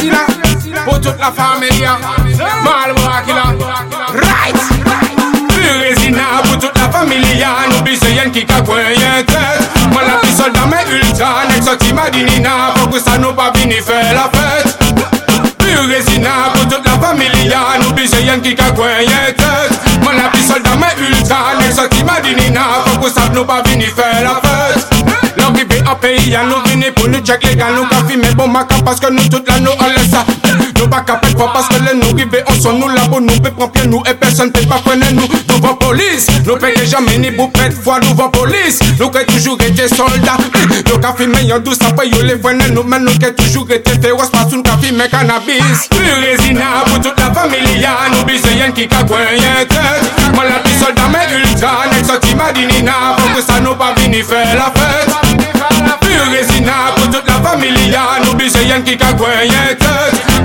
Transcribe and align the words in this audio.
sila 0.00 0.24
Po 0.84 0.98
tout 0.98 1.18
la 1.18 1.30
familia 1.32 1.98
Mal 2.64 2.94
wakila 3.04 3.44
Right. 4.12 4.56
Purezina 5.48 6.42
pou 6.44 6.56
tout 6.56 6.76
la 6.78 6.88
familia 6.90 7.50
Nou 7.70 7.82
biseyen 7.84 8.32
ki 8.32 8.46
kakwenyen 8.48 9.26
tet 9.28 9.78
Man 9.94 10.06
la 10.06 10.18
pi 10.22 10.32
solda 10.36 10.66
men 10.70 10.88
ultra. 10.96 11.30
Nek 11.50 11.64
soti 11.66 11.92
madinina 11.92 12.72
Fokou 12.78 13.02
sa 13.02 13.18
nou 13.18 13.36
pa 13.36 13.50
vini 13.54 13.80
fe 13.84 14.00
la 14.16 14.28
fet 14.34 14.64
Purezina 15.60 16.50
pou 16.54 16.68
tout 16.72 16.86
la 16.86 16.96
familia 17.02 17.62
Nou 17.82 17.94
biseyen 17.98 18.42
ki 18.44 18.56
kakwenyen 18.58 19.36
tet 19.40 19.90
Man 20.04 20.16
la 20.16 20.30
pi 20.32 20.44
solda 20.46 20.76
men 20.80 21.04
ultra. 21.10 21.42
Nek 21.60 21.76
soti 21.76 22.04
madinina 22.08 22.70
Fokou 22.88 23.12
sa 23.12 23.28
nou 23.34 23.44
pa 23.48 23.60
vini 23.68 23.92
fe 23.92 24.10
la 24.24 24.38
fet 24.44 25.00
Lò 25.38 25.52
ki 25.54 25.64
pe 25.68 25.78
apè 25.88 26.16
ya. 26.28 26.42
Nou 26.48 26.62
vini 26.66 26.90
pou 26.96 27.10
nou 27.10 27.22
chek 27.24 27.44
legal 27.46 27.76
nou 27.76 27.86
mais 28.50 28.64
bon, 28.68 28.76
ma 28.76 28.82
parce 28.84 29.00
que 29.00 29.10
nous 29.10 29.28
toute 29.28 29.48
la 29.48 29.60
nous 29.60 29.70
on 29.78 29.88
laisse 29.88 30.10
ça. 30.10 30.24
Nous 30.78 30.88
pas 30.88 31.00
capable 31.00 31.34
pas 31.34 31.50
parce 31.52 31.68
que 31.68 31.74
les 31.74 31.94
nous 31.94 32.10
arrivés, 32.10 32.42
on 32.48 32.60
sont 32.60 32.72
nous 32.72 32.88
là 32.88 33.02
pour 33.08 33.20
nous, 33.20 33.38
peut 33.40 33.50
prendre 33.50 33.72
nous 33.86 34.02
et 34.10 34.14
personne 34.14 34.50
peut 34.50 34.66
pas 34.66 34.80
connaître 34.84 35.14
nous. 35.14 35.28
Nous 35.48 35.60
va 35.60 35.74
police, 35.74 36.26
nous 36.46 36.56
payons 36.56 36.86
jamais 36.88 37.18
ni 37.18 37.30
pour 37.30 37.50
pète 37.52 37.72
fois, 37.72 38.00
nous 38.00 38.14
va 38.14 38.28
police. 38.28 38.80
Nous 38.98 39.10
qui 39.10 39.24
toujours 39.26 39.58
été 39.60 39.88
soldats. 39.88 40.38
Nous 40.86 40.98
café, 40.98 41.26
mais 41.26 41.44
y'en 41.44 41.58
douce 41.58 41.78
après, 41.86 42.08
yo 42.08 42.22
les 42.22 42.34
venez 42.34 42.70
nous, 42.70 42.82
mais 42.82 42.98
nous 42.98 43.12
qui 43.12 43.32
toujours 43.34 43.70
été 43.70 43.92
féroces, 44.00 44.30
parce 44.30 44.50
qu'on 44.50 44.62
café, 44.62 44.92
mais 44.92 45.08
cannabis. 45.08 45.88
Résina 45.92 46.84
pour 46.86 47.00
toute 47.00 47.18
la 47.18 47.32
famille, 47.32 47.86
nous 48.12 48.24
bisons 48.24 48.72
qui 48.74 48.88
ka 48.88 49.04
tête. 49.04 49.72
Moi 50.34 50.44
la 50.44 50.60
plus 50.60 50.74
soldat, 50.74 51.08
mais 51.12 51.38
ultra, 51.38 51.84
n'est 51.92 52.04
sorti 52.04 52.34
madinina, 52.34 53.16
pour 53.16 53.34
que 53.34 53.42
ça 53.42 53.60
nous 53.60 53.74
pas 53.74 53.94
venir 53.96 54.24
faire 54.24 54.54
la 54.54 54.72
fête. 54.80 55.40
Résina 56.30 56.94
pour 57.50 57.60
toute 57.60 57.90
la 57.90 57.98
famille, 57.98 57.98
nous 58.24 58.34
bisons 58.34 58.58
qui 58.84 58.96
ka 58.96 59.06
tête. 59.12 59.84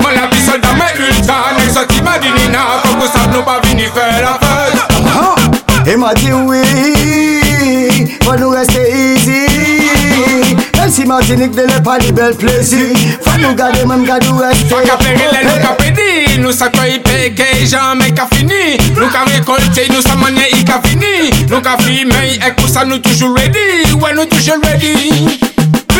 Moi 0.00 0.12
la 0.12 0.26
plus 0.28 0.40
soldat, 0.40 0.68
mais 0.74 1.04
ultra, 1.04 1.52
n'est 1.58 1.72
sorti 1.72 2.02
madinina, 2.02 2.82
pour 2.82 2.98
que 2.98 3.06
ça 3.06 3.26
nous 3.32 3.42
pas 3.42 3.60
venir 3.64 3.92
faire 3.92 4.22
la 4.22 4.38
fête. 4.40 5.92
Et 5.92 5.96
m'a 5.96 6.14
dit 6.14 6.32
oui, 6.32 8.08
faut 8.22 8.36
nous 8.36 8.50
rester 8.50 8.90
easy. 8.92 9.46
Même 10.78 10.90
si 10.90 11.04
Martinique 11.04 11.52
de 11.52 11.62
n'est 11.62 11.80
pas 11.80 11.98
de 11.98 12.10
bel 12.12 12.34
plaisir, 12.34 12.88
faut 13.20 13.38
nous 13.40 13.54
garder 13.54 13.84
même 13.84 14.04
garder 14.04 14.26
rester. 14.28 14.66
Faut 14.68 14.76
qu'à 14.76 14.96
faire 14.98 15.16
les 15.16 15.44
nous 15.44 15.62
qu'à 15.62 15.74
pédir, 15.74 16.38
nous 16.40 16.52
ça 16.52 16.68
quoi 16.68 16.88
y 16.88 16.98
paye, 16.98 17.34
jamais 17.64 18.10
qu'à 18.12 18.26
fini. 18.32 18.78
Nous 18.96 19.08
qu'à 19.08 19.24
récolter, 19.24 19.86
nous 19.90 20.02
ça 20.02 20.16
manier 20.16 20.48
y 20.52 20.64
qu'à 20.64 20.80
fini. 20.84 21.30
Nous 21.48 21.60
qu'à 21.60 21.76
filmer, 21.78 22.34
et 22.34 22.52
pour 22.56 22.68
ça 22.68 22.84
nous 22.84 22.98
toujours 22.98 23.36
ready, 23.36 23.94
ouais 24.00 24.12
nous 24.14 24.24
toujours 24.24 24.56
ready. 24.64 25.38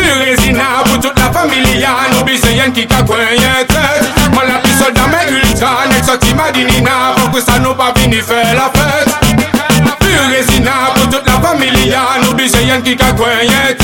Plus 0.07 0.23
résina 0.23 0.63
pour 0.85 1.01
toute 1.01 1.19
la 1.19 1.29
famille, 1.33 1.85
nous 2.13 2.23
bisons 2.23 2.71
qui 2.73 2.87
qu'à 2.87 3.03
tête. 3.03 4.07
Moi 4.31 4.43
la 4.47 4.59
plus 4.59 4.71
soldat 4.71 5.01
mais 5.11 5.29
ultra, 5.29 5.83
n'est 5.89 6.01
sorti 6.01 6.33
madinina, 6.33 7.13
pour 7.17 7.31
que 7.31 7.41
ça 7.41 7.59
nous 7.59 7.73
pas 7.73 7.91
vini 7.93 8.21
faire 8.21 8.55
la 8.55 8.71
fête. 8.73 9.13
Plus 9.99 10.17
résina 10.33 10.71
pour 10.95 11.09
toute 11.09 11.27
la 11.27 11.45
famille, 11.45 11.93
nous 12.23 12.33
bisons 12.35 12.81
qui 12.85 12.95
qu'à 12.95 13.07
tête. 13.07 13.83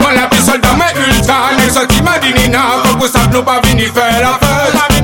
Moi 0.00 0.12
la 0.14 0.26
plus 0.26 0.44
soldat 0.44 0.68
mais 0.76 1.00
ultra, 1.00 1.34
n'est 1.56 1.70
sorti 1.70 2.02
madinina, 2.02 2.60
pour 2.84 2.98
que 2.98 3.08
ça 3.08 3.20
nous 3.32 3.42
pas 3.42 3.60
vini 3.64 3.84
faire 3.84 4.20
la 4.20 4.38
fête. 4.46 5.02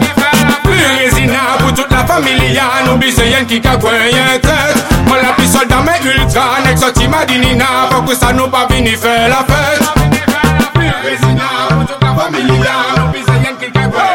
Plus 0.63 1.05
résina 1.05 1.57
pour 1.61 1.73
toute 1.73 1.91
la 1.91 2.05
famille, 2.05 2.61
nous 2.85 2.97
bisons 2.99 3.23
qui 3.49 3.63
qu'à 3.63 3.77
tête. 3.79 4.47
Moi 5.07 5.17
la 5.23 5.33
plus 5.33 5.51
soldat 5.51 5.83
mais 5.87 6.07
ultra, 6.07 6.59
n'est 6.67 6.77
sorti 6.77 7.09
madinina, 7.09 7.65
pour 7.89 8.05
que 8.05 8.15
ça 8.15 8.31
nous 8.35 8.49
pas 8.49 8.67
vini 8.69 8.91
faire 8.91 9.31
la 9.31 9.37
fête. 9.37 10.00
Familia, 10.81 10.95
familia, 11.03 12.17
familia, 12.17 12.73
familia, 13.13 14.10